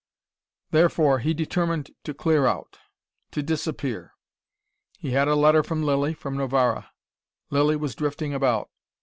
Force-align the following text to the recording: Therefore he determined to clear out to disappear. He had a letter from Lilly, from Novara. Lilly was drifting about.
Therefore 0.71 1.19
he 1.19 1.31
determined 1.31 1.91
to 2.05 2.13
clear 2.15 2.47
out 2.47 2.79
to 3.29 3.43
disappear. 3.43 4.15
He 4.97 5.11
had 5.11 5.27
a 5.27 5.35
letter 5.35 5.61
from 5.61 5.83
Lilly, 5.83 6.15
from 6.15 6.35
Novara. 6.37 6.91
Lilly 7.51 7.75
was 7.75 7.93
drifting 7.93 8.33
about. 8.33 8.71